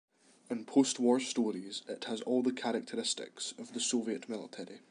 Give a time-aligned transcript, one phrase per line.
[0.49, 4.79] In post-war stories it has all the characteristics of the Soviet military.